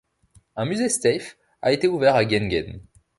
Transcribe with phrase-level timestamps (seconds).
[0.55, 2.81] Un musée Steiff a été ouvert à Giengen.